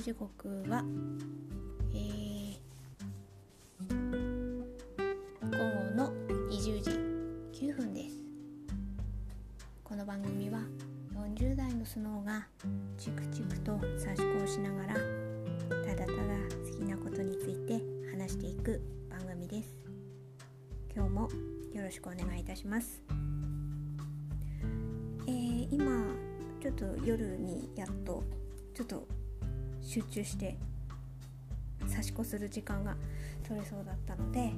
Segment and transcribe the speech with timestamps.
[0.00, 0.82] 時刻は、
[29.90, 30.56] 集中して
[31.88, 32.94] 差し子する時間が
[33.42, 34.52] 取れそうだったので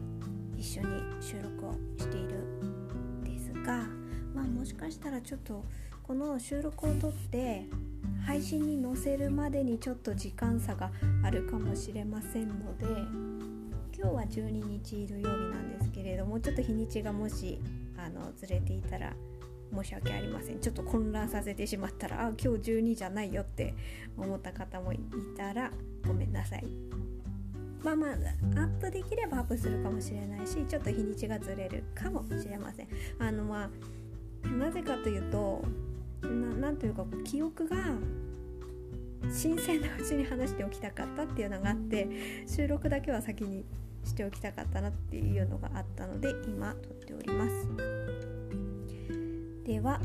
[0.58, 0.88] 一緒に
[1.22, 3.78] 収録をしているんですが
[4.34, 5.64] まあもしかしたらちょっと
[6.02, 7.64] この収録を撮って
[8.26, 10.90] 配信に載せるまでにちょっと時間差が
[11.24, 12.84] あるかもしれませんので
[13.98, 17.58] 今日は12日土曜日なんですけれどもちょっと日にちがもし
[17.96, 19.14] あのずれていたら
[19.74, 20.60] 申し訳ありません。
[20.60, 23.74] ちょっと混乱させてしまったらあ今日12じゃないよって
[24.16, 24.98] 思った方もい
[25.36, 25.70] たら
[26.06, 26.64] ごめんなさい
[27.82, 33.70] まあまあアップできればアップするかもしれないしちょっと日にちがずれるかもしれませんあのま
[34.44, 35.62] あなぜかというと
[36.22, 37.76] 何というか記憶が
[39.30, 42.08] 新鮮なうちに話しておきたかったっていうのがあって
[42.46, 43.64] 収録だけは先に
[44.04, 47.68] しておきたかったなっていうのがあったので今撮っております。
[49.64, 50.00] では、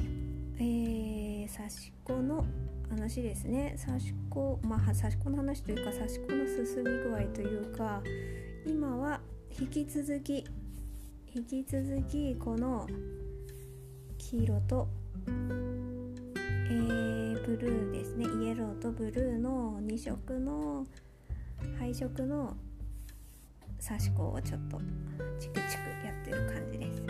[0.59, 2.45] えー、刺し子の
[2.90, 3.76] 話ですね。
[3.86, 8.02] 刺し子まあ刺し子の話というか刺し子の進み具合というか
[8.66, 9.22] 今は
[9.60, 10.46] 引き続き
[11.34, 12.88] 引き続きこの
[14.18, 14.88] 黄色と、
[15.28, 18.26] えー、ブルーですね。
[18.44, 20.86] イエローとブルーの2色の
[21.80, 22.56] 配色の
[23.86, 24.82] 刺し子をちょっと
[25.40, 27.04] チクチクやってる感じです。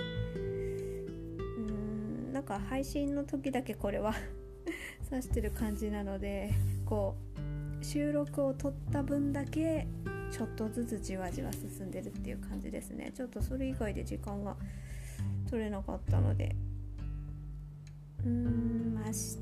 [1.57, 4.13] うんなんか配信の時だけこれは
[5.09, 6.51] 指してる感じなので
[6.85, 7.15] こ
[7.81, 9.87] う収録を撮った分だけ
[10.31, 13.11] ちょっとずつじわじわ進んでるっていう感じですね。
[13.15, 14.55] ちょっとそれ以外で時間が
[15.49, 16.55] 取れなかったので。
[18.25, 19.37] うーん明日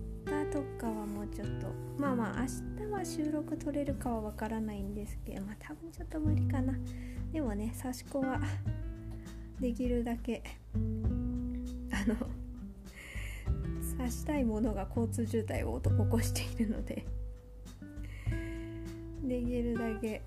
[0.51, 1.67] とかはもうちょっと。
[1.97, 6.73] まあまあ明日は収録撮れるかはわからないんですけどまあ多分ちょっと無理かな。
[7.31, 8.39] でもね刺し子は
[9.59, 10.43] できるだけ
[14.05, 17.05] 刺したいものが交通渋滞を起こしているので
[19.23, 20.21] できるだけ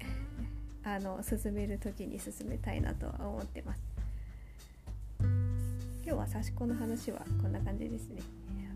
[0.83, 3.81] あの進める時に進めたいなとは思ってます。
[6.05, 8.23] 今日は刺し子の話はこんな感じですね。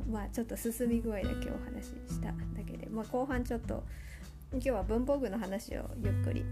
[0.09, 3.83] まあちょっと進み具合だけお話ししただけで、まあ、後半ちょっと
[4.53, 6.45] 今日は文房具の話をゆっくり。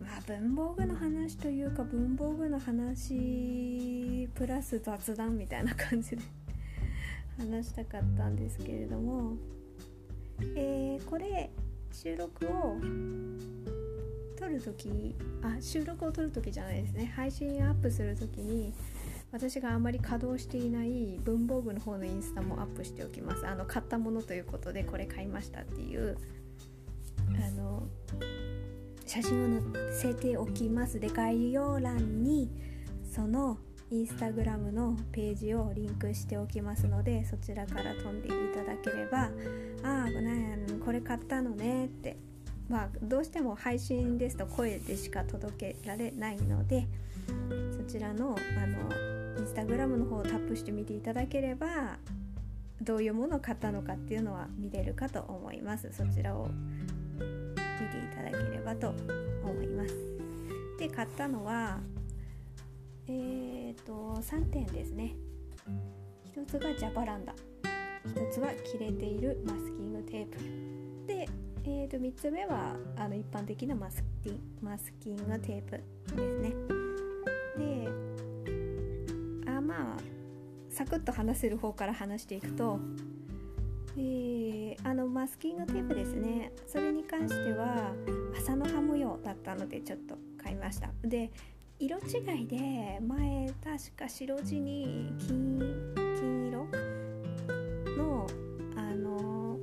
[0.00, 6.22] まあ文房具の話というか文房具の話プラス雑談みたいな感じで
[7.38, 9.36] 話したかったんですけれども、
[10.56, 11.50] えー、これ
[11.92, 12.76] 収録を
[14.38, 17.12] 撮る時あ収録を撮る時じゃないですね。
[17.14, 18.72] 配信アップする時に
[19.32, 23.46] 私があまり稼働していない文房具の方のインスタもアップしておきます。
[23.46, 26.16] あの買ったものということでこれ買いましたっていう
[27.36, 27.86] あの
[29.06, 30.98] 写真を載せておきます。
[30.98, 32.50] で概要欄に
[33.04, 33.58] その
[33.90, 39.30] インスタグラムのページをリンクしておきますのでそちらから飛んでいただければ
[39.82, 42.16] 「ああこれ買ったのね」って
[42.68, 46.86] まあどうしても配信ですと声でしか届けられないので
[47.76, 51.98] そちらのあのインスタグラムの方をタップしてみていただければ
[52.82, 55.90] どういうものを買ったのかっていうのは見れるかと思います。
[55.92, 58.94] そちらを見ていただければと
[59.42, 59.94] 思います。
[60.78, 61.80] で買ったのは
[63.10, 65.14] えーと、3点ですね。
[66.34, 67.34] 1つがジャパランダ。
[68.04, 70.38] 1つは切れているマスキングテープ。
[71.06, 71.26] で、
[71.64, 75.82] えー、と3つ目はあの一般的なマスキマスキングテープで
[76.16, 76.52] すね。
[77.56, 77.88] で
[79.50, 79.96] あまあ
[80.70, 82.78] サクッと話せる方から話していくと
[83.96, 86.52] え、あのマスキングテープですね。
[86.66, 87.92] それに関しては
[88.36, 90.90] 朝の葉模様だったのでちょっと買いました。
[91.02, 91.30] で
[91.80, 95.60] 色違いで前確か白地に金
[95.94, 96.66] 金色
[97.96, 98.26] の
[98.74, 99.56] あの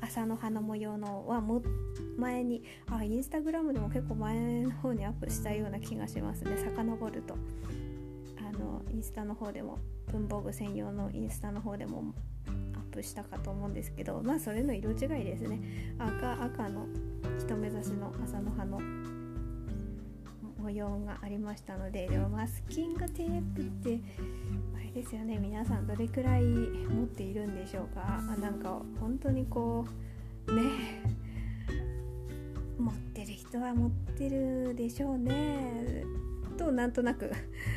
[0.00, 1.62] 朝の花模様のはも
[2.18, 6.56] 前にあインスタグラムでも結構前の方にアップしたような気がしますね。
[6.56, 7.34] 遡ると。
[8.38, 9.78] あのインスタの方でも
[10.10, 12.12] 文房具専用のインスタの方でも
[12.74, 15.60] アップしたかと思うんですけどまあそれの色違いですね。
[15.96, 16.86] 赤赤の
[17.38, 18.80] 一目指しの朝の葉の
[20.66, 24.00] 模様がありましたのででもマスキングテープって
[24.76, 28.02] あれですよね皆さんどれくらい持っているんでしょうか？
[28.04, 29.86] あなんか本当にこ
[30.48, 30.62] うね
[32.76, 36.02] 持ってる人は持ってるでしょうね
[36.58, 37.30] となんとなく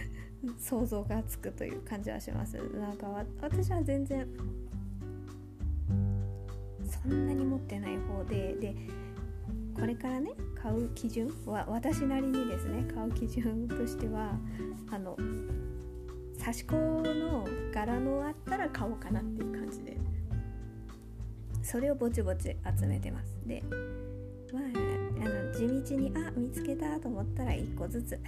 [0.57, 2.57] 想像がつくという感じはします。
[2.73, 4.27] なんか私は全然
[6.83, 8.75] そんなに持ってない方でで
[9.75, 14.31] これからね買う基準は私なりにですね買う基準としては
[14.91, 15.17] あの
[16.39, 19.97] 刺し子の柄のあったら買おうかなっていう感じで
[21.61, 23.37] それをぼちぼち集めてます。
[23.45, 23.63] で
[24.51, 24.63] まあ
[25.25, 28.19] あの地道にあ見つけたと思ったら1個ずつ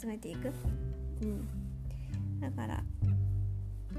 [0.00, 0.52] 集めていく。
[1.22, 1.48] うん。
[2.40, 2.82] だから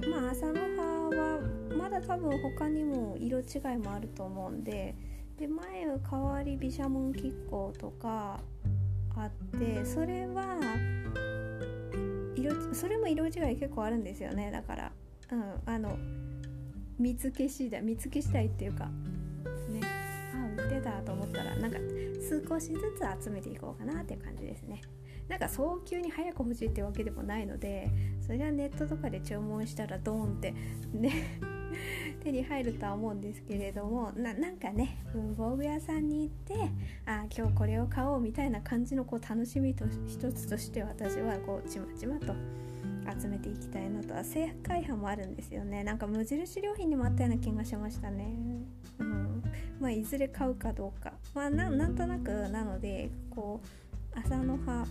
[0.07, 0.81] まあ朝の葉
[1.15, 1.39] は
[1.77, 3.44] まだ多分他にも色違
[3.75, 4.95] いもあると思うんで
[5.38, 8.39] で前は代わり毘沙門亀甲とか
[9.15, 10.57] あってそれは
[12.35, 14.51] 色それも色違い結構あるんですよね。
[14.51, 14.91] だから
[15.31, 15.97] うんあの
[17.00, 18.85] 見つけ次第見つけ次第っていうか
[19.69, 19.81] ね
[20.33, 21.77] あ売ってたと思ったらなんか
[22.50, 22.80] 少しず
[23.19, 24.81] つ集めていこうかなっていう感じですね。
[25.27, 27.89] なんか早急に早く欲しいってわけでもないので
[28.19, 30.53] それはネットとかで注文したらドーンって
[30.94, 31.39] ね
[32.23, 36.71] 手に入るとは思うんですけれどもなんかね文房具屋さんに行って
[37.05, 42.33] あ今日これを買おうみたいな感じのこう楽しみと一つとして私はこうちまちまと
[43.19, 44.13] 集めていきたいのと。
[44.13, 45.83] は正解派もあるんですよね。
[45.83, 48.33] なんか無印良品にもあったような気がしましたね。
[48.99, 49.43] うん。
[49.79, 51.13] まあいずれ買うかどうか。
[51.33, 53.61] まあなんとなくなのでこ
[54.15, 54.85] う朝の葉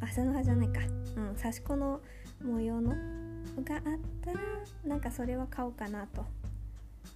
[0.00, 0.80] 朝の葉じゃないか。
[1.16, 2.00] うん刺し子の
[2.44, 2.94] 模様の
[3.62, 3.82] があっ
[4.24, 4.40] たら
[4.84, 6.24] なんかそれは買おうかなと。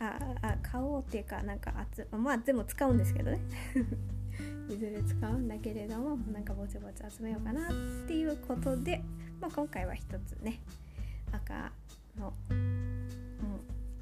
[0.00, 3.40] ああ買おうっていうかなんかつまあ全部使うんですけどね。
[4.68, 7.72] いずれ使うんだけれどもなんかぼちぼち集めようかなっ
[8.06, 9.02] ていうことで、
[9.40, 10.60] まあ、今回は一つね
[11.32, 11.72] 赤
[12.18, 13.08] の、うん、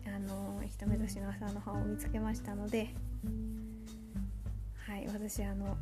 [0.06, 2.90] あの一目年の朝の葉を見つけましたので
[4.86, 5.76] はい私あの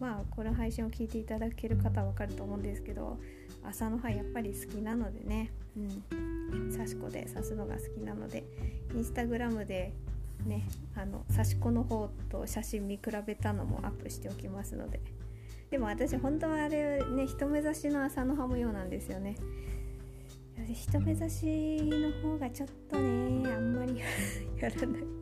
[0.00, 3.18] まあこの配信を聞いていただける方は分かると思うんですけど
[3.64, 5.80] 朝の葉やっぱり好きなのでね、う
[6.56, 8.44] ん、刺し子で刺すのが好きなので
[8.94, 9.92] インスタグラムで
[10.46, 15.00] ねあの刺し子の方と写真見比べたのもアップしておきますので。
[15.70, 19.36] でも私本当はあれね一目指しの朝の葉模様なんですよね。
[20.66, 21.46] 一目指し
[21.82, 23.98] の方がちょっとねあんまり
[24.60, 25.17] やらない。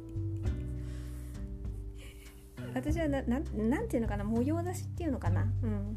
[2.77, 5.47] 私はなななんていうのかな模様出しっていうのかな。
[5.63, 5.97] うん。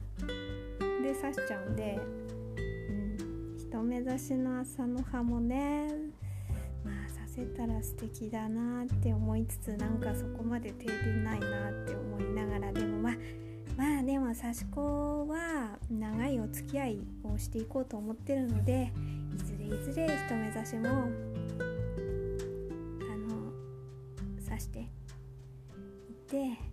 [1.04, 2.00] で刺しちゃうんで。
[2.58, 3.56] うん。
[3.58, 5.90] 一目指しの朝の葉もね
[6.86, 10.92] まあさせたら素敵だなって思いつつなんかそこまで手出
[11.22, 13.14] ないなって思いながらでもまあ
[13.78, 18.92] まあでも刺し子は長いお付き合いをしていこうと思ってるので
[19.36, 20.92] いずれいずれ一目指しもあ
[23.16, 23.52] の
[24.48, 24.88] 刺していっ
[26.28, 26.69] て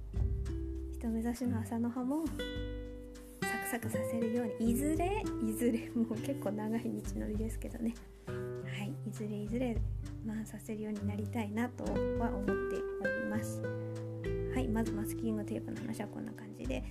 [1.11, 2.25] 目指しの朝の葉も
[3.43, 7.95] サクサクさせるようにいずれいずれ もう結構長い道のりですけどね。
[8.27, 9.77] はいいずれいずれ
[10.25, 13.63] まあさせるようになりたいなとは思っております。
[14.55, 16.83] はいまずマスキングテープの話はこんな感じで。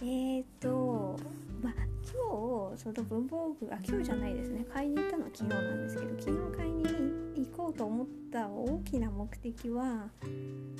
[0.00, 1.18] えーと
[1.60, 1.72] まあ
[2.04, 6.84] 今日その文房具あ今日じゃないですね買いに行ったのは昨日なんですけど昨日買いに
[7.46, 10.08] 行こうと思った大きな目的は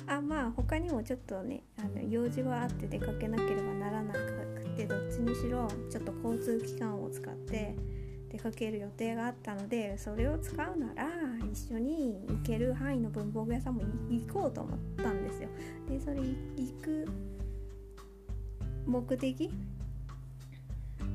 [0.07, 7.75] あまあ他にもちょっとねあの用事はあって出かけなければならなくてどっちにしろちょっと交通機関を使って
[8.31, 11.09] 出かける予定があったのでそれを使うなら
[11.51, 15.49] 一緒に行ける範囲の文房具屋さんも行こうと思ったんですよ。
[15.89, 16.35] でそれ行
[16.81, 17.05] く
[18.89, 19.49] 目的？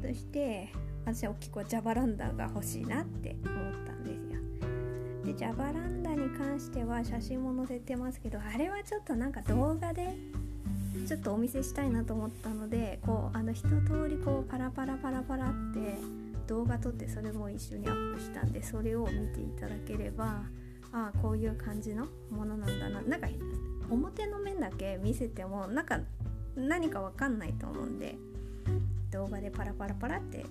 [0.02, 0.68] として
[1.04, 4.40] 私は大きくはジャバランダが欲しいなって思ったんですよ。
[5.24, 10.14] でジャバランダに関しては写真も載せてますけどあれはちょっとなんか動画で
[11.08, 15.96] ちょっとお見せしたいなと思ったのでこうあの一通りこうパラパラパラパラって
[16.46, 20.42] 動画撮ってそれも一緒にアップしたんでそれを見ていただければ
[20.92, 23.26] ああこういう感じのものなんだななんか
[23.90, 26.00] 表の面だけ見せてもなんか
[26.56, 28.16] 何かわかんないと思うんで
[29.10, 30.44] 動画でパラパラパラって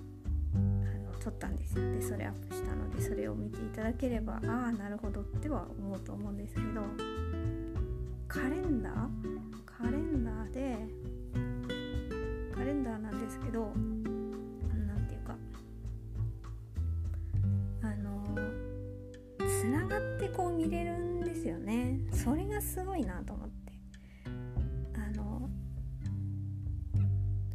[0.54, 1.90] あの撮ったんですよ。
[1.92, 6.82] でそれアップしたのでそれを見ていただければああなるほどっては思うと思うんですけど
[8.28, 9.08] カレンダー？
[9.66, 10.76] カレンダーで
[12.54, 15.36] カレンダーなんですけど何ていうか
[17.82, 18.24] あの
[19.46, 21.98] つながってこう見れるんですよね。
[22.12, 23.33] それがすごいなと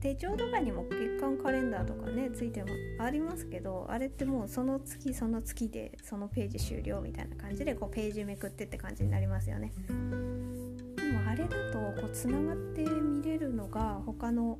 [0.02, 9.74] 手帳とかにも月間カレンダーとかねついてもありますけどあれってもうその月その月でそのページ終了みたいな感じでこうページめくってって感じになりますよね。
[9.88, 14.60] でもあれだとこうつながって見れるのが他の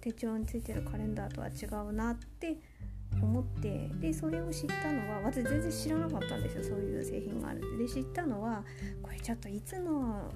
[0.00, 2.56] 手帳についてるカレンダーとは違うなって
[3.22, 7.76] 思ってでそれを知ったのは私全然知らなかったんですよそういう製品があるって。
[7.76, 8.64] で知ったのは
[9.02, 10.32] これちょっといつの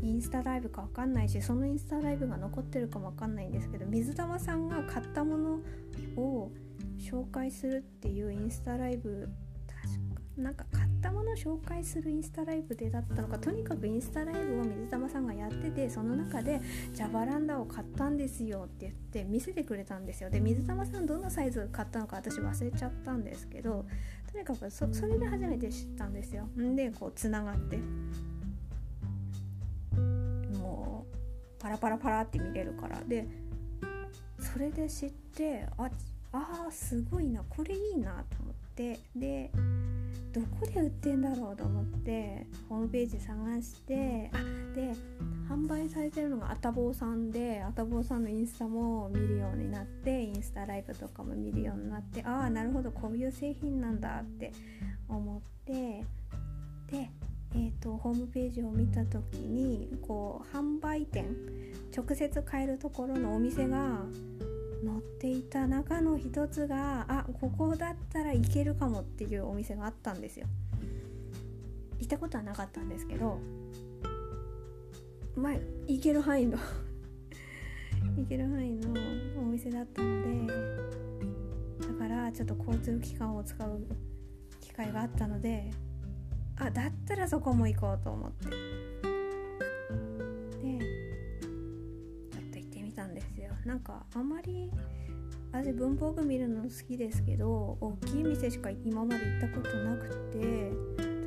[0.00, 5.60] インスタライブか分かんないしそのインスタライブが残ってるかも分かんないんですけど水玉さんが買ったもの
[6.16, 6.50] を
[6.98, 9.28] 紹介するっていうインスタライブ
[9.66, 16.60] 確かなんか買ったものを紹介するインスタライブでだったのかとにかくインスタライブを水玉さんがやっててその中で
[16.94, 20.30] ジャバランダを買ったんですよって言って見せてくれたんですよ。
[20.30, 23.84] で水玉さんどのサイズ買ったのか私忘れちゃったんですけど
[24.32, 26.48] とにかくそれで初めて知ったんですよ。
[26.56, 27.78] でこうつながって。
[31.62, 33.00] パラパラパラって見れるから。
[33.06, 33.26] で
[34.40, 35.88] それで知ってあ
[36.32, 38.98] あすごいなこれいいなと思って。
[39.14, 39.50] で
[40.32, 44.38] どこで売ってんだろうと思ってホームページ探してあ
[44.74, 44.94] で
[45.46, 54.52] 販売されてるのがあたぼうさんであたぼうさんのインスタも見るようになってインスタライブとかも見るようになってああなるほどこういう製品なんだって
[55.08, 56.02] 思って。
[56.90, 57.10] で
[57.54, 61.36] えーと、ホームページを見た時にこう販売店
[61.94, 64.00] 直接買えるところのお店が
[64.84, 70.46] 載っていた中の一つがあここだったらいけるかもっていうお店があったんですよ。
[72.02, 73.38] 行ったことはなかったんですけど
[75.36, 75.52] まあ
[75.86, 76.58] 行ける範囲の
[78.18, 78.92] 行ける範囲の
[79.40, 80.52] お店だったので
[81.86, 83.80] だからちょっと交通機関を使う
[84.60, 85.70] 機会があったので
[86.56, 88.46] あだったらそこも行こうと思って。
[88.46, 88.52] で
[92.30, 93.50] ちょっと行ってみたんですよ。
[93.64, 94.70] なんかあんまり
[95.52, 100.38] 私文房具見るの好きですけど大きい店しか今まで行ったことなくて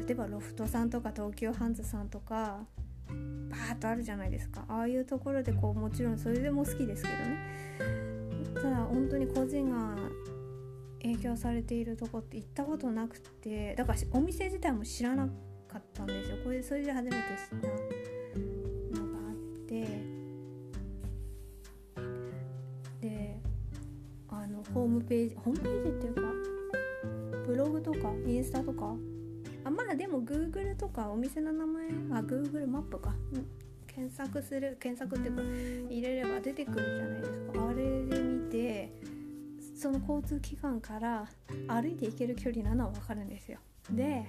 [0.08, 2.66] 例えばロフトさんとか東急ハンズさんとか
[3.08, 4.66] バーッとあるじゃないですか。
[4.68, 7.38] ああいうところでこうもちろんそれでも好きですけどね。
[8.56, 9.96] ただ本当に個人が
[11.06, 15.28] 営業されているとこって行ったことなくてだからお店自体も知らな
[15.68, 16.38] かったんですよ。
[16.44, 17.22] これそれで初めて知
[17.58, 19.36] ったのがあっ
[19.68, 19.88] て
[23.02, 23.40] で
[24.30, 26.22] あのホームページホームページっていうか
[27.46, 28.96] ブログとかインスタとか
[29.64, 31.86] あまあでも Google とかお店の名前
[32.20, 33.14] あ Google マップか、
[33.86, 35.44] 検索する検索っていうか
[35.92, 37.68] 入れれば出てくるじゃないですか。
[37.68, 38.92] あれで見て
[39.86, 41.28] その交通機関から
[41.68, 43.60] 歩いて行ける距離なのは分かるんですよ。
[43.92, 44.26] で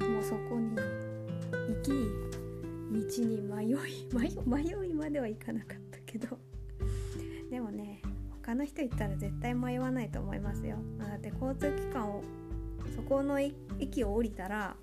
[0.00, 4.08] もうそこに行き道に迷い
[4.44, 6.36] 迷いまではいかなかったけど。
[7.50, 8.02] でもね
[8.42, 10.76] 他の人行ったら絶対迷わないと思いますよ。
[10.98, 12.24] だって交通機関を
[12.96, 14.74] そこの駅を降りたら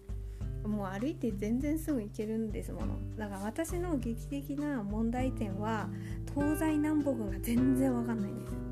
[0.66, 2.98] もう歩いて全然すぐ行けるんですもの。
[3.18, 5.89] だから私の劇的な問題点は
[6.34, 8.69] 東西南北が全然わかんないんです。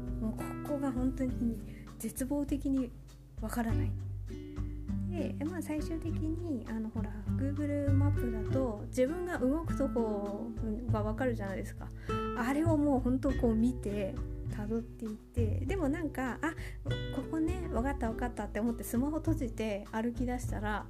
[0.77, 1.59] こが本当に
[1.99, 2.91] 絶望的に
[3.41, 3.91] わからない。
[5.09, 10.51] で、まあ、最終的にあのほら Google マップだと自分が動くとこ
[10.91, 11.87] がわかるじゃないですか。
[12.37, 14.13] あれをもう本当こう見て
[14.51, 16.49] 辿っていってでもなんかあ
[17.15, 20.85] ここね分かった分かったって思ってスマホ閉じて歩き出したら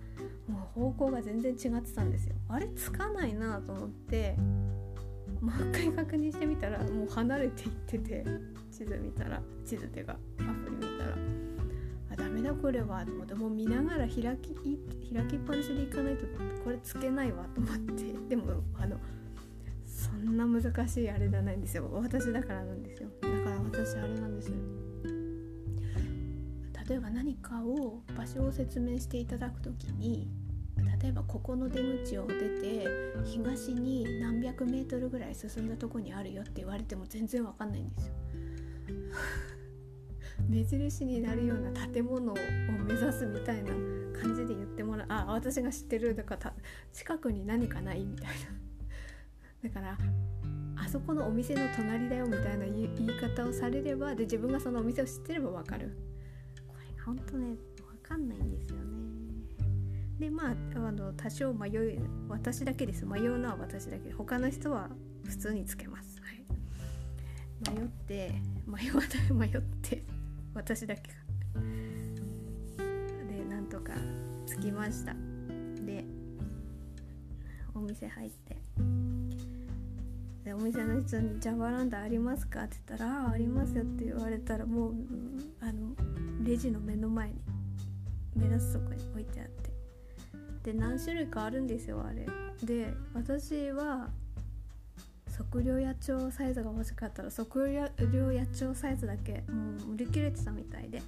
[0.47, 2.35] もう方向が全然違ってたんですよ。
[2.49, 4.35] あれつかないなと思って。
[5.41, 8.25] もう一回確認してみたらもう離れていってて
[8.71, 11.15] 地図見たら地図っていうかアプリ見たら
[12.11, 14.53] あダメだこれはと思ってもう見ながら開き
[15.13, 16.25] 開きっぱなしでいかないと
[16.63, 18.97] これつけないわと思ってでもあの
[19.85, 21.89] そんな難しいあれじゃないんですよ。
[21.91, 23.09] 私だからなんですよ。
[23.21, 24.51] だから私あれなんです
[26.87, 30.29] 例えば何かを場所を説明していただく時に
[31.01, 32.87] 例えばここの出口を出て
[33.23, 38.13] 東に何百メートルぐらい進んだとこにあるよって言われても全然わかんないんですよ。
[40.47, 42.35] 目印になるような建物を
[42.85, 43.73] 目指すみたいな
[44.19, 45.07] 感じで言ってもらう。
[45.09, 46.53] あ私が知ってるだから
[46.93, 48.33] 近くに何かないみたいな。
[49.69, 49.97] だから
[50.75, 55.97] あそこのお店の隣だよみたいな言い方をされればで自分がそのお店を知ってれば分かる。
[56.67, 58.46] これがほんとね分かんないん
[60.19, 63.05] でまああの多少迷い私だけです。
[63.05, 64.11] 迷うのは私だけ。
[64.11, 64.89] 他の人は
[65.25, 68.33] 普通につけます、はい、迷って
[68.65, 70.03] 迷わない 迷って
[70.53, 71.61] 私だけが
[73.29, 73.93] でなんとか
[74.47, 75.13] 着きました。
[75.85, 76.03] で
[77.75, 78.57] お店入って。
[80.43, 84.95] でお店の人に「ジャバランダありますか?」って言ったら「ああありますよ」って言われたらもう
[85.59, 85.93] あの
[86.43, 87.41] レジの目の前に
[88.33, 89.66] 目立つとこに置いてあって。
[90.67, 92.27] で何種類かあるんですよあれ。
[92.61, 94.09] で私は
[95.37, 97.71] 測量野鳥サイズが欲しかったら測
[98.11, 101.01] 量野鳥サイズだけもう売り切れてたみたいで。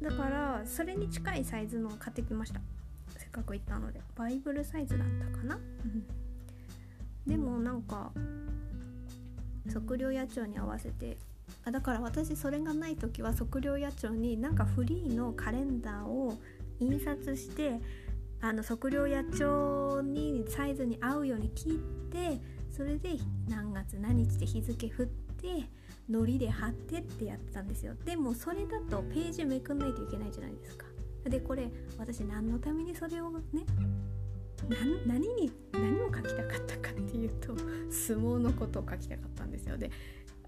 [0.00, 2.60] だからそれに近いサイズのを買ってきました。
[3.16, 4.00] せっかく行ったので。
[4.14, 5.58] バイブルサイズだったかな、
[7.26, 8.12] でもなんか
[9.74, 11.16] 測量野鳥に合わせて
[11.64, 16.38] あだから私それがない時は測量野鳥になんかフリーのカレンダーを
[16.80, 17.80] 印刷して
[18.40, 21.72] あの測量野鳥にサイズに合うように切っ
[22.10, 23.10] てそれで
[23.48, 25.68] 何月何日で日付振って
[26.08, 27.94] 糊で貼ってってやってたんですよ。
[28.04, 30.86] でもそれだとページめくんないといけないじゃないですか。
[31.24, 31.68] でこれ
[31.98, 33.64] 私何のためにそれをね
[35.06, 37.54] 何に何を書きたかったかっていうと
[37.90, 39.76] 相撲のことを書きたかったんですよ。
[39.76, 39.90] で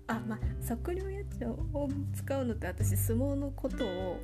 [0.07, 4.21] あまあ測量やつを使うのって私相撲のことを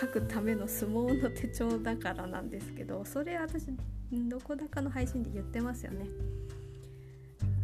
[0.00, 3.66] 書くための相撲の手帳だからなんですけどそれ私
[4.28, 6.06] どこだかの配信で言ってますよね。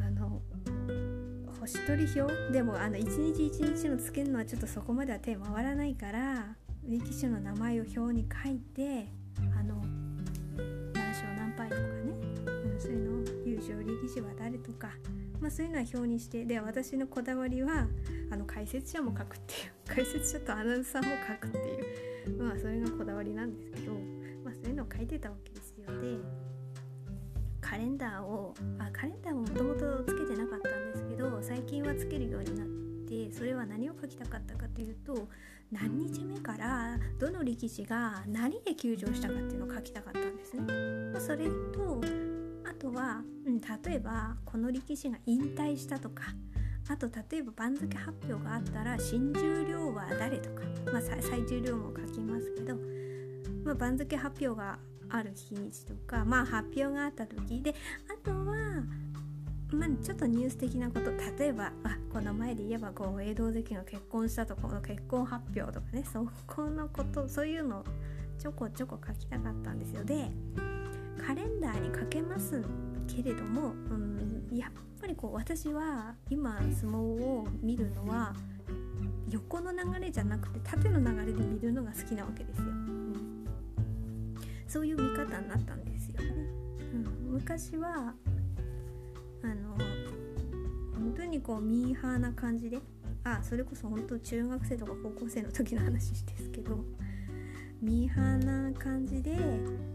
[0.00, 0.40] あの
[1.60, 2.52] 星取り表？
[2.52, 6.54] でもあの一日一日のつけるのはちょっとそこまでは手回らないから
[6.88, 9.08] 歴史の名前を表に書いて
[13.70, 14.90] いうの優勝力士は誰とか
[15.40, 17.86] まあ、そういうのは表にしてで私のこだわりは
[18.30, 23.92] あの解説者も書くっていう 解説者とアナウンサーも書くっていうまあそれがこだわりなんですけど、
[24.44, 26.18] まあ、そういうのを書いてたわけですよで
[27.60, 32.68] カレンダーをあカレンダーももともとつけてなかったんですけど最近はつけるようになっ
[33.08, 35.28] てそれは何を書きたかったかというと
[35.70, 40.62] 何日目からどの力士が何で休場したかっていうのを書きたかったんですね。
[41.18, 42.00] それと
[42.76, 46.24] とは、うん、例えばこの力士が引退したとか
[46.88, 50.62] あと例えば番付発表があったら新十両は誰とか、
[50.92, 52.76] まあ、最重量も書きますけど、
[53.64, 57.74] まあ、番付発表がある日にちとか、まあ、発表があった時で
[58.08, 58.44] あとは、
[59.72, 67.84] まあ、ちょっとニュース的なこと例えばあこの前で言えばこう江戸関が結婚したとこの結婚発表とかねそこのことそういうのを
[68.38, 70.04] ちょこちょこ書きたかったんですよ。
[70.04, 70.30] で
[71.16, 72.62] カレンダーにかけます
[73.06, 78.34] けれども、うん、やっぱりこう私は今相撲を見るのは
[79.28, 83.46] 横の流れじゃなくて縦の流れで見るのが好きなわけですよ、うん、
[84.68, 86.28] そういう見方になったんですよね、
[86.94, 88.14] うん、昔は
[89.42, 89.76] あの
[90.94, 92.78] 本当にこうミーハーな感じで
[93.24, 96.84] あそれこそ本当中学生とか高校生の時の話ですけど
[97.80, 99.32] ミーハーな感じで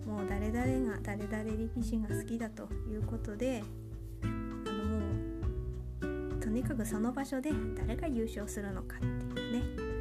[0.06, 3.64] もう誰々が誰々力士が好きだということで
[4.24, 9.92] あのもうとにかくその場所で誰が優勝するのかっていうね。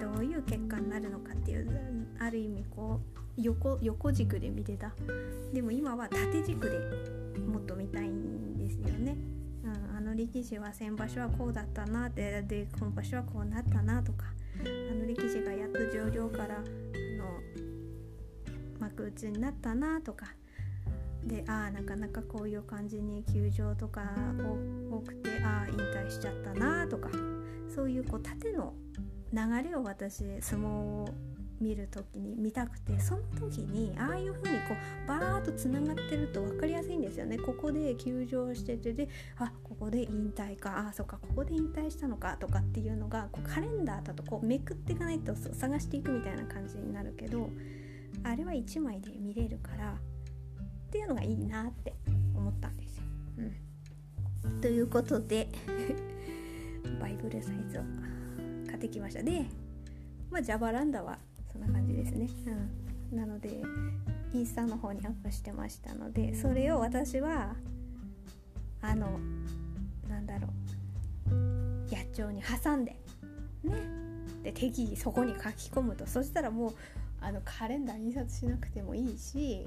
[0.00, 4.94] どういう結果になるのかっていうある意味こう横横軸で見てた。
[5.52, 6.70] でも今は縦軸
[7.34, 9.16] でもっと見たいんですよね。
[9.64, 14.26] うん、あの力士は先場所はこうだったなでで今場所はこうなったなとか。
[14.64, 16.64] あの力士がやっと上場からあの
[18.80, 20.26] 幕内になったなとか。
[21.24, 24.14] でああなかなかこういう感じに球場とか
[24.88, 27.10] 多くてああ引退しちゃったなとか。
[27.76, 28.72] そういうこう縦の
[29.32, 31.08] 流れを私相撲を
[31.60, 37.38] 見る時に見たくてその時にああいう風にこうバーッとつながってると分かりやすいんですよね。
[37.38, 47.48] ここで休場しててであここで引退かあそっかここで引退したのかとかっていうのがこうカレンダーだとこうめくっていかないと探していくみたいな感じになるけど
[48.22, 51.94] あれは1枚で見れるからっていうのがいいなって
[52.34, 53.04] 思ったんですよ。
[54.44, 55.48] うん、ということで
[57.00, 57.82] バイブルサイズを
[58.66, 59.22] 買ってきました。
[59.22, 59.46] で、
[60.30, 61.18] まあ、ジャバランダは
[61.56, 62.28] そんな感じですね。
[63.12, 63.62] うん、なので
[64.32, 67.54] インスタの方にアップしてましたのでそれを私は
[68.82, 69.18] あの
[70.08, 70.50] なんだろう。
[71.88, 72.96] 野鳥に挟んで
[73.64, 73.74] ね。
[74.42, 76.06] で適宜そこに書き込むと。
[76.06, 76.74] そしたらもう
[77.20, 79.66] あのカレンダー印刷しなくてもいいし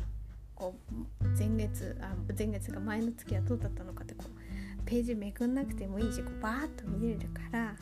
[0.55, 0.75] こ
[1.21, 7.75] う前月あ前月が前の月はどうだったのかってこうページめくんなくてもいいしこうバーッと見れるから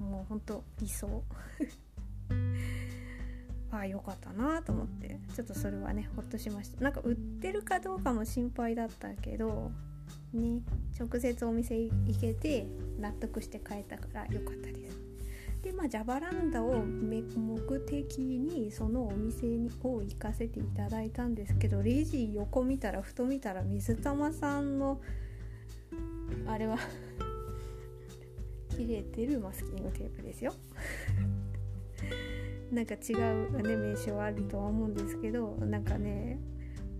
[0.00, 1.22] もうほんと理想。
[3.70, 5.18] ああよかったなと思って。
[5.34, 6.82] ちょっとそれはねほっとしました。
[6.82, 9.70] なんか売ってるかどうかも心配だったけど
[10.32, 10.62] ね
[10.98, 12.66] 直接お店行けて
[12.98, 14.98] 納得して買えたからよかったです。
[15.62, 19.46] でまあジャバランダを目的にそのお店
[19.82, 25.00] を行かせていただいたんですけどレジ横見たらふと見たら水玉さんの
[26.46, 26.78] あれは
[28.70, 30.54] 切れてるマスキングテープですよ。
[32.70, 36.38] なんか違う、ね、名称あるとは思うんですけどなんかね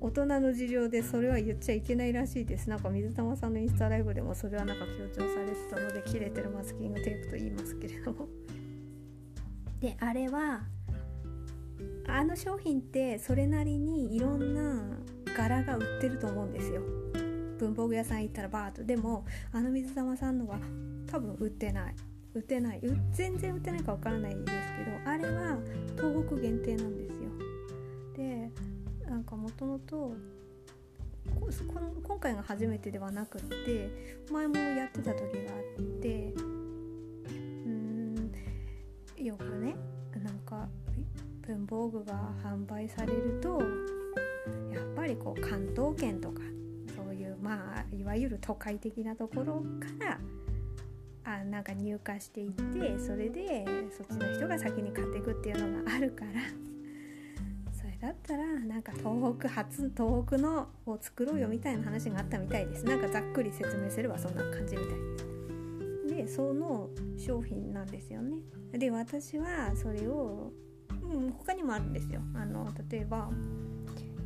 [0.00, 2.70] 大人の事情でそれは言っちゃいけないらしいです。
[2.70, 8.28] なんか水玉さんのインスタライブでもそれはなんか強調されてたので切れてるマスキングテープと言いますけれども。
[9.80, 10.62] であれは
[12.06, 14.98] あの商品ってそれなりにいろんな
[15.36, 16.80] 柄が売ってると思うんですよ。
[17.58, 18.84] 文房具屋さん行ったらバーッと。
[18.84, 20.60] でもあの水玉さんのは
[21.08, 21.94] 多分売ってない
[22.38, 22.80] 売ってない。
[23.12, 24.50] 全然売ってないかわからないですけ
[24.90, 25.58] どあれは
[25.96, 27.30] 東北限定なんですよ。
[28.16, 28.50] で
[29.08, 30.12] なんかもともと
[32.04, 33.90] 今回が初めてではなくって
[34.30, 36.32] 前もやってた時があって
[37.26, 38.32] うん
[39.16, 39.76] よくね
[40.22, 40.68] なんか
[41.42, 43.60] 文房具が販売されると
[44.72, 46.40] やっぱりこう関東圏とか
[46.96, 49.62] そういうまあいわゆる都会的なところ
[49.98, 50.18] から
[51.28, 56.32] あなんか入荷していってそれでそっちの人が先に買っていくっていうのがあるから。
[57.70, 62.84] それだったらなんか東北初東北のを作ろうよみたいな話があったみたいです。
[62.84, 65.38] なんかざっくり説明すればそんな感じみたいです
[66.08, 68.38] でその商品なんですよね。
[68.72, 70.52] で私はそれを、
[71.02, 72.20] うん、他にもあるんですよ。
[72.34, 73.30] あの例えば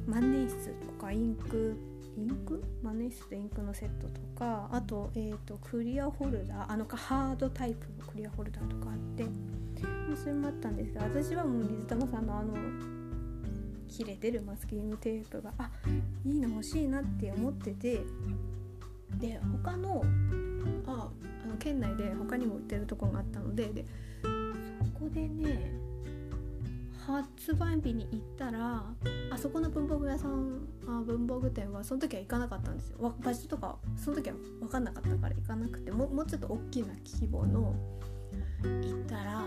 [0.06, 1.76] 万年筆とかインク
[2.16, 9.27] インクマネストインクのセットとかあと,、えーと、クリアホルダーあのかハードタイプのクリアホルダーとかあって
[10.16, 12.55] それもあったんですが私はもう水玉さんのあの
[13.88, 15.70] 切れてるマスキングテープがあ
[16.25, 18.01] いいの欲しいなって思ってて
[19.18, 20.03] で他の
[20.87, 21.11] あ
[21.44, 23.85] あの県内で他にも売ってるとこがあったのでで
[24.22, 25.81] そこでね
[27.06, 28.84] 発売日に行ったら
[29.30, 33.14] あそこの文房具屋さんあ文房具店はその時は行かなかったんですよ。
[33.20, 37.74] 場所とかその時は分かんなかったから行かなくてももうちょっと大きな規模の
[38.62, 39.44] 行ったら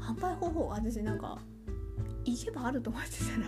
[0.00, 1.38] 販売方法私なんか
[2.24, 3.46] 行けばあると思ってたら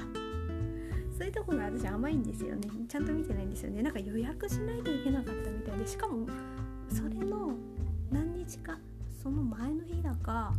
[1.16, 2.68] そういうとこが私甘いんですよね。
[2.88, 3.82] ちゃんと見てないんですよね。
[3.82, 6.26] なんか予約しないといけなかったみたいでしかも
[6.88, 7.52] それの
[8.10, 8.78] 何日か
[9.22, 10.52] その前の日だか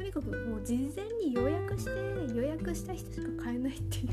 [0.00, 4.08] とにかくもう事前に予約して予約した人しか買えないっていう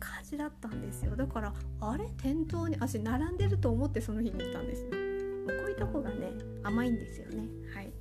[0.00, 1.14] 感じだったんですよ。
[1.14, 4.90] だからあれ店頭に私並んでると思ってその日に行ったんですよ。
[4.90, 6.32] こういうとこがね
[6.64, 7.44] 甘いんですよね。
[7.72, 7.92] はい。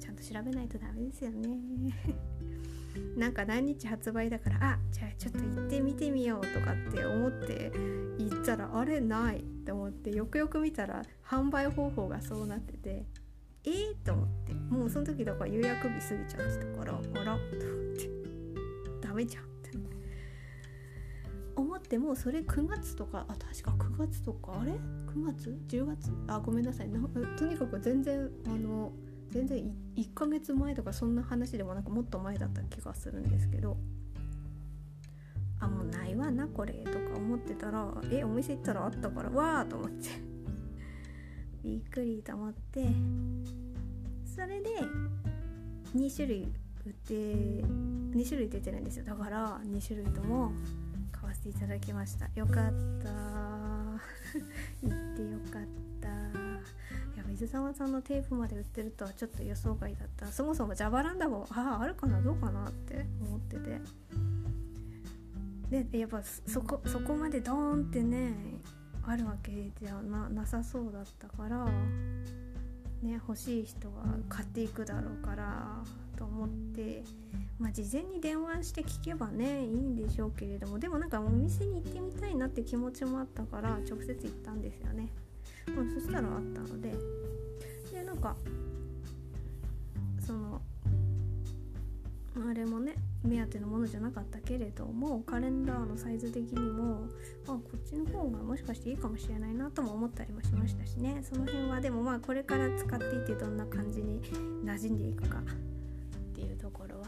[0.00, 1.60] ちゃんと調べないとダメですよね。
[3.16, 7.70] なんか何日発売だからあじゃあちょっと行ってみてみようとかって思って
[8.18, 13.23] 行ったらあれないって思ってよくよく見たら販売方法がそうなってて。
[13.66, 14.52] えー、と思って。
[14.52, 18.10] もうその時だから予約日過ぎちゃってたからあらと思って
[19.00, 19.70] ダメじゃんって
[21.56, 21.98] 思って。
[21.98, 26.12] もうそれ9月とかあ確か9月とかあれ？9月？10月？
[26.26, 26.88] あごめんなさい。
[26.88, 27.00] な
[27.38, 28.92] とにかく全然あの
[29.30, 33.76] 全然1ヶ月前とかそんな話でもなくもっと前だった気がするんですけど。
[35.60, 40.08] あもうないわなこれとか思ってたらえお店行ったらあったからわーと思って。
[41.62, 42.86] びっくりと思って。
[44.34, 44.70] それで
[45.94, 46.42] 2種類
[46.84, 49.04] 売って2種類出てるんですよ。
[49.04, 50.50] だから2種類とも
[51.12, 52.28] 買わせていただきました。
[52.34, 53.10] よかった。
[54.82, 55.62] 行ってよかっ
[56.00, 56.08] た。
[56.08, 60.26] いや水沢さんのテープまで売ってるとはちょっと予想外だった。
[60.26, 62.20] そもそもジャバランダもあああるかな？
[62.20, 63.80] どうかなって思ってて。
[65.88, 68.34] でやっぱそこそこまでドーンってね
[69.04, 71.68] あるわけじゃななさそうだったから。
[73.04, 75.82] ね欲しい人は買っていくだろうから
[76.16, 77.04] と思って
[77.58, 85.08] まあ事前に電話して聞けばねいいんでしょうけれどもでもなんかお店に行ってみたいなって気持ちもあったから直接行ったんですよね、
[85.76, 86.94] うん、そしたらあったので
[87.92, 88.34] でなんか
[90.26, 90.60] その
[92.46, 97.08] あれもね目当てのものじゃなかったけれどもカレンダーのサイズ的にも
[97.46, 101.20] あこっちの方がもしかしていいかもしれないなとも思ったりもしましたしね。
[101.22, 104.20] その辺はでもまあこれから使っていってどんな感じに
[104.64, 105.42] 馴染んでいくかっ
[106.34, 107.06] ていうところは、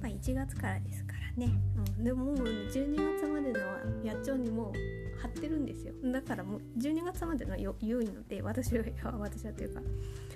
[0.00, 1.05] まあ、1月からですから
[1.36, 1.50] ね、
[1.98, 3.60] うん、でももう12月までの
[4.04, 4.72] 野鳥にも
[5.20, 5.92] 貼ってるんですよ。
[6.12, 8.84] だからもう12月までの良いので私は
[9.18, 9.80] 私はというか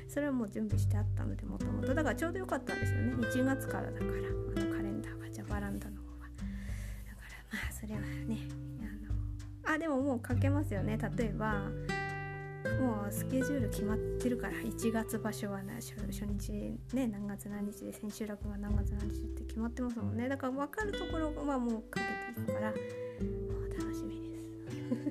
[0.08, 1.94] それはもう準備してあったのでもともと。
[1.94, 3.14] だからちょうどよかったんですよね。
[3.14, 8.38] 1月からだからあのカレンダーがジャバランダの方はだからまあそれはね
[9.64, 10.98] あのあでももう書けますよね。
[11.16, 11.70] 例えば
[12.78, 16.52] もうスケジュール決まってるから1月場所はな初初日
[16.94, 20.28] ね何月何日で千秋楽が何月何日って決まってますもんね。
[20.28, 24.46] だから分かるところはもうかけていくからもう楽しみです。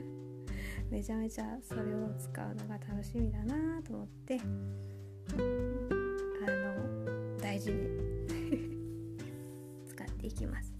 [0.90, 4.46] めちゃめちゃそれを使うのが楽しみだなと思ってあ
[6.52, 7.88] の大事に
[9.88, 10.74] 使っていきます。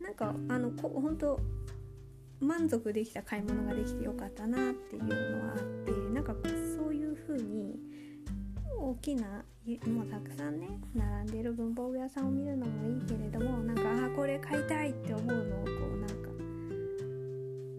[0.00, 1.40] なんかあのこ本当
[2.40, 6.34] 満足できた買い物ができてよかったなっていうのはあってなんか
[6.76, 7.76] そういう風に
[8.78, 9.44] 大きな
[9.86, 16.28] もうたくさんね並んでる文房具屋さんを見るのもいいけれどもなんかああこれ買いたいって思うのをこうなんか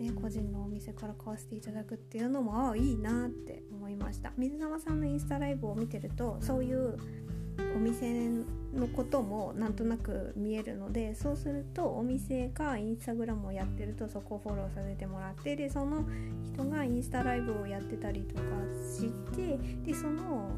[0.03, 4.33] ね個人のお店から買わせていただくっていうのもああいいなって思いました。
[4.37, 6.97] 水沢さんのインスタライブを見てるとそういう
[7.75, 8.29] お店
[8.73, 16.05] のこともなんとなく見えるのでそうするとお店がインスタグラムをやってるとそこをフォローさせてもらってでその
[16.53, 18.41] 人がインスタライブをやってたりとか
[18.97, 20.51] してでその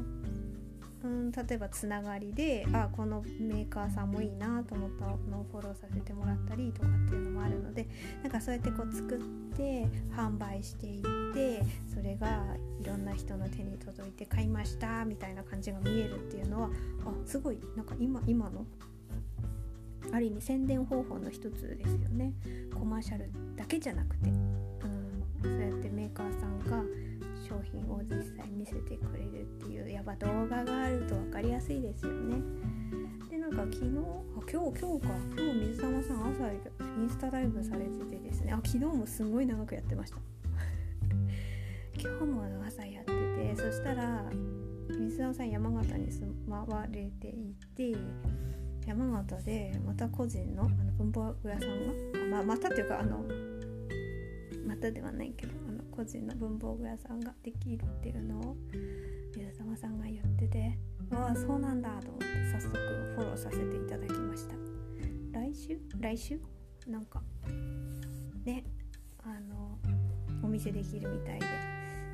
[1.04, 7.88] うん例えばつながりであこのメーカーさんもいいなと思ったのをフォローさせてもらったりとかっていうのもあるので
[8.22, 9.18] なんかそうやってこう作っ
[9.56, 9.86] て
[10.16, 11.62] 販売していって
[11.92, 12.44] それが
[12.80, 16.70] いろんな人の手に届いて買いましたみたいな感じが見えるっていうのは
[17.04, 18.64] あすごいなんか今今の
[20.12, 22.32] ある意味宣伝方法の一つですよね。
[22.74, 26.82] コマーシャルだけじゃなくて、うん、そうやってメーカーさんが
[27.52, 32.42] 商品を実際見せてくれるっていうやっぱ動画があると分かりやすいですよね。
[33.30, 35.08] でなんか昨日あ今日今日か。
[35.36, 38.52] 今日水玉さん朝インスタライブされててですね。
[38.52, 40.16] あ昨日もすごい長くやってました。
[42.00, 44.24] 今日も朝やっててそしたら
[44.88, 47.94] 水玉さん山形に住まわれていて
[48.86, 53.24] 山形でまた個人のあの文房具屋さんが、まあ、またっていうかあの
[54.66, 55.52] またではないけど
[55.94, 58.56] 個人の文房具屋さんができるっていうのを
[59.36, 60.78] 水玉さんが言ってて
[61.10, 64.54] わあそうなんだと思って早速フォローさせていただきました。
[65.32, 65.78] 来週？
[66.00, 66.40] 来週？
[66.86, 67.22] なんか
[68.44, 68.64] ね
[69.22, 69.78] あの
[70.42, 71.46] お店できるみたいで。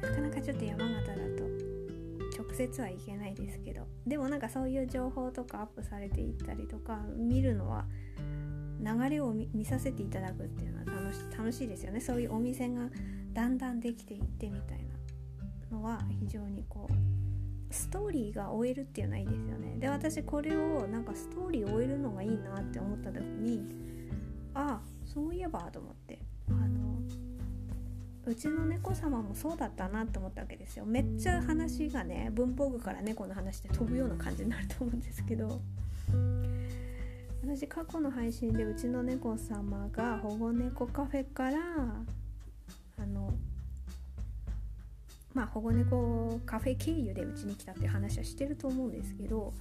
[0.01, 3.83] なかなかちょっと山形だと直接はいけないですけど。
[4.07, 7.85] でもなんかそういう情報とかアップされていったりとか見るのは
[8.81, 12.01] 流れを見させていただくっていうのは楽し楽しいですよね。
[12.01, 12.89] そういうお店が
[13.33, 14.79] だんだんできていってみたい
[15.71, 16.95] なのは非常にこう
[17.75, 19.77] ストーリーが終えるっていうのはいいですよね。
[19.79, 23.63] で私これをなんかストーリー終えるのがいいなって思った時に
[24.55, 26.99] ああそういえばと思ってあの
[28.25, 30.87] うちの猫様もそうだったなって思ったわけですよ。
[30.87, 35.61] めっちゃ話がね文房具から猫の話で飛ぶような感じになると思うんですけど。
[37.43, 41.59] 私過去の配信でうちの猫様が保護猫カフェから
[45.35, 49.53] まあ保護猫カフェ経由でうちに来たって話はしてると思うんですけど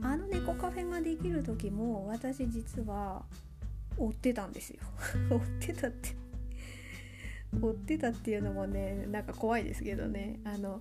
[0.00, 3.22] あの猫カフェができる時も私実は
[3.98, 4.80] 追ってたんですよ。
[5.30, 6.16] 追ってたって
[7.60, 10.40] 追ってたっていうのもねなんか怖いですけどね。
[10.44, 10.80] あの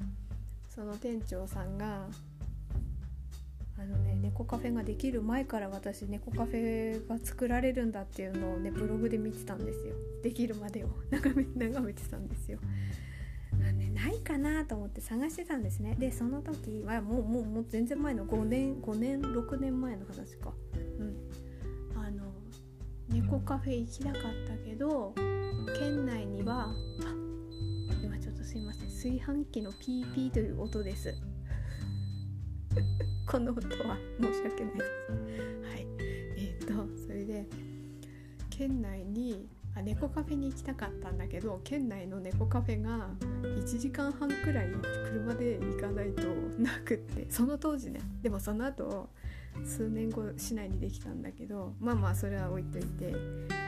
[0.69, 2.07] その店長さんが
[3.77, 9.95] あのね猫カフェができる前から私猫カフェが作られるんだっていうのをねブログで見てたんですよ。
[10.23, 10.89] できるまでを。
[11.09, 12.59] 眺め眺めてたんですよ。
[14.03, 15.95] ないかなと思って探してたんですね。
[15.99, 20.53] でその時はもうもうもう全然前の5年5年6年前の話か。
[20.99, 21.17] うん。
[21.95, 22.33] あの
[23.09, 25.13] 猫カフェ行きたかったけど
[25.77, 26.73] 県内にはあ
[28.01, 28.87] 今ちょっとすいません。
[28.87, 31.13] 炊飯器のピーピーという音です。
[33.29, 34.91] この音は申し訳ないです。
[35.63, 35.87] はい。
[36.37, 37.47] えっ、ー、とそれで
[38.49, 43.09] 県内にあ猫カフェに行きたかったんだけど県内の猫カフェが
[43.43, 44.67] 1時間半くらい
[45.05, 46.23] 車で行かないと
[46.59, 48.01] なくってその当時ね。
[48.21, 49.09] でもその後
[49.65, 53.11] 数年後市内にできたんだけどまあまあそれは置いといて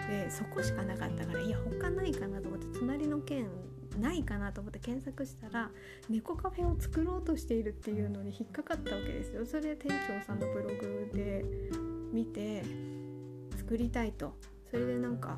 [0.07, 3.47] でそこしかなかったからいや他ないかなと思って隣の県
[3.99, 5.69] ないかなと思って検索したら
[6.09, 9.45] 猫カフェを作ろうとしているっていうのに引っかかったわけですよ。
[9.45, 11.45] それで店長さんのブログで
[12.11, 12.63] 見て
[13.57, 14.33] 作りたいと。
[14.69, 15.37] それでなんか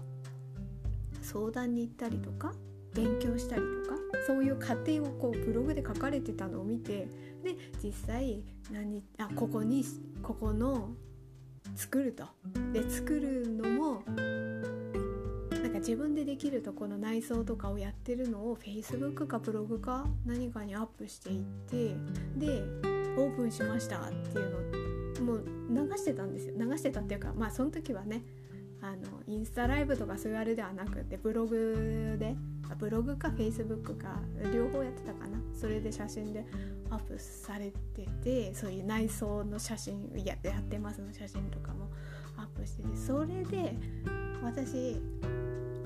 [1.25, 2.53] 相談に行ったりとか
[2.93, 7.07] 勉強したりとかそういう過程をこうブログで書かれてたのを見て
[7.43, 9.83] で実際何あここに
[10.23, 10.89] ここの
[11.75, 12.25] 作ると。
[12.71, 21.95] で作るのもなんか自分でできるとこの内装とかをやってるのを Facebook かブログか何かにアップしていって
[22.38, 22.61] で
[23.17, 26.53] オープンしましたっていうのをもう流してたんですよ。
[26.57, 28.23] 流してたっていうかまあその時はね
[28.85, 32.35] あのインスタライブとかそういうあれではなくてブログで
[32.77, 34.19] ブログかフェイスブックか
[34.53, 36.45] 両方やってたかなそれで写真で
[36.91, 41.89] アップされててそういう内装の写真ややってますの写真とかも
[42.37, 43.75] アップしててそれで
[44.43, 45.01] 私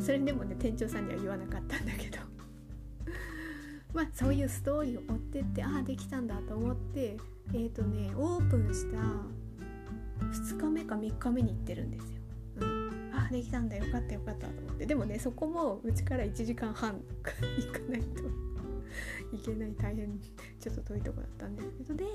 [0.01, 2.17] それでもね店長さんには言わなかったんだけど
[3.93, 7.17] まあそういうストーリーを追ってってああできたんだと思って
[7.53, 8.97] えっ、ー、とねオープンした
[10.25, 12.18] 2日目か3日目に行ってるんですよ。
[13.32, 13.78] できたんだ。
[13.78, 14.48] よかったよかった。
[14.48, 17.02] と思ってでもねそこもうちから1時間半
[17.58, 18.24] 行かないと。
[19.36, 19.74] いけない。
[19.78, 20.20] 大変
[20.60, 21.63] ちょっと遠いとこだったんで。
[21.63, 22.06] すけどで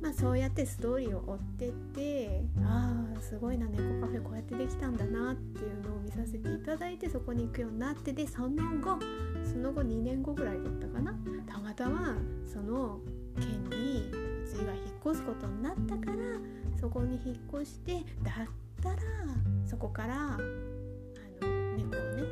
[0.00, 8.98] まあそうやってストーリーを追ってってああすごいな猫カフェこうやってできたんだなっていうのを見させていただいてそこに行くようになってで3年後
[9.42, 11.14] その後2年後ぐらいだったかな。
[11.46, 13.00] たまたまその
[13.36, 16.16] 県にうちが引っ越すことになったから
[16.78, 19.06] そこに引っ越してだったら
[19.64, 22.22] そこからあの猫をね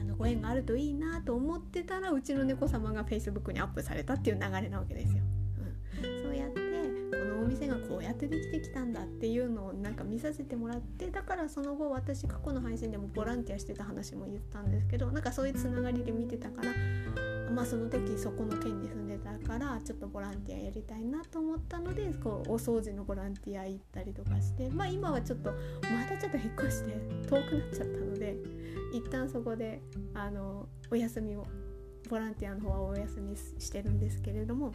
[0.00, 5.22] あのご縁があるといいなと思ってたらうちの猫様が Facebook にアップされたっていう流れなわけですよ。
[5.22, 6.64] うんそうやって
[7.10, 26.92] このお店がこうやってできてきたんだっていうのをなんか見させてもらってだからその後私過去の配信でもボランティアしてた話も言ったんですけどなんかそういうつながりで見てたからまあその時そこの県に住んでたからちょっとボランティアやりたいなと思ったのでこうお掃除のボランティア行ったりとかしてまあ今はちょっとまたちょっと引っ越して
[27.28, 28.36] 遠くなっちゃったので
[28.92, 29.80] 一旦そこで
[30.12, 31.46] あのお休みを
[32.10, 34.72] ボランティアの方はお休みしてるんですけれども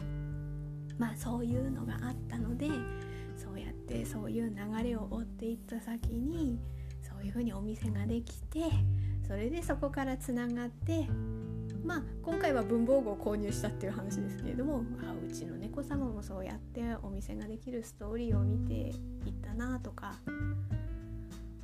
[0.98, 2.68] まあそういうのがあったので
[3.36, 6.58] そうやってそういう流れを追っていった先に
[7.02, 8.60] そういうふうにお店ができて
[9.26, 11.06] それでそこからつながって
[11.84, 18.94] まあ今回は文房具を購入したっていう話ですけれどもあうちの猫様もそうやってお店ができるストーリーを見ていっ
[19.42, 20.14] たなとか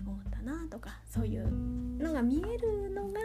[0.06, 1.48] 思ったなとかそういう
[1.98, 3.20] のが見えるのが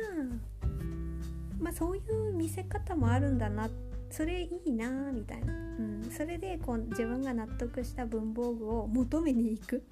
[1.59, 3.69] まあそういう見せ方もあるんだな
[4.09, 9.83] それいいなみたいな、うん、それでこう自分が納得した文房具を求めに行く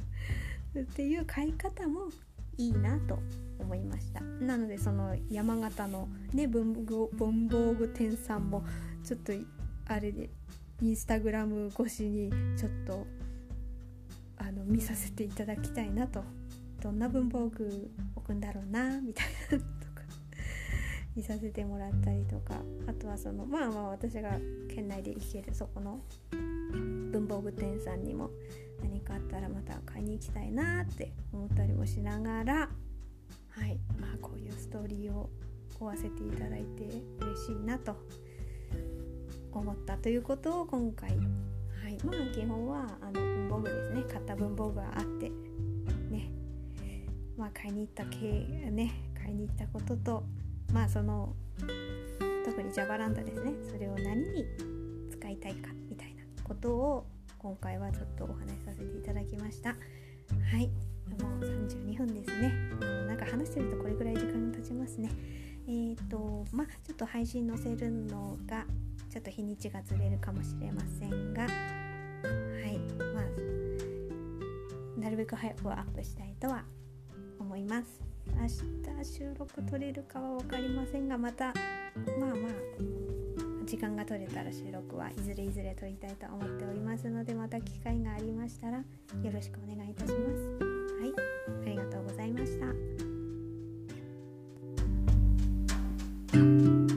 [0.77, 2.09] っていう買い方も
[2.57, 3.17] いいなと
[3.69, 4.21] 思いました。
[4.21, 8.63] なのでその山形のね文文房具店さんも
[9.03, 9.31] ちょっと
[9.85, 10.29] あれで
[10.81, 13.05] インスタグラム越しにちょっと
[14.37, 16.23] あの見させていただきたいなと。
[16.81, 20.01] どんな文房具置くんだろうなみたいなとか。
[21.15, 22.63] 見させてもらったりとか。
[22.87, 26.01] あとはそのまあまあ私が県内で行けるそこの
[26.31, 28.31] 文房具店さんにも
[28.81, 32.69] 何かあったらまた買いに行きたいなって思ったりもしながら
[33.49, 33.79] はい。
[33.99, 35.29] まあこういうストーリーを
[35.79, 36.83] 追わせていただいて
[37.19, 37.95] 嬉しいなと
[39.51, 41.09] 思ったということを今回。
[41.09, 41.97] はい。
[42.03, 44.03] まあ基本はあの文房具ですね。
[44.03, 45.29] 買った文房具があって
[46.09, 46.29] ね。
[47.37, 48.17] まあ買いに行った経
[48.71, 50.23] ね買いに行ったことと
[50.73, 51.35] まあその
[52.45, 53.53] 特に Java ランドですね。
[53.71, 54.45] それを何に
[55.11, 57.07] 使いたいかみたいなことを
[57.37, 59.69] 今回はちょっとお話しさせていただきました。
[59.69, 59.77] は
[60.57, 60.69] い。
[61.09, 62.53] もう32分ですね、
[63.19, 65.09] か話してるとこれぐらい時間が経ちますね。
[65.67, 68.65] えっ、ー、とまあちょっと配信載せるのが
[69.09, 72.79] ちょっと日にちがずれるかもしれませんがはい
[73.13, 76.63] まあなるべく早くアップしたいとは
[77.39, 78.01] 思います。
[78.35, 81.53] 明日収録取れるかは分かりませんがまた
[82.19, 82.89] まあまあ
[83.65, 88.83] 時間が取れたら収録はいずれいずれ撮りたいと思っておりますのでまた機会がありましたらよ
[89.31, 90.79] ろしくお願いいたします。
[90.99, 91.13] はい、
[91.65, 92.98] ありがとうございました。
[96.39, 96.88] Música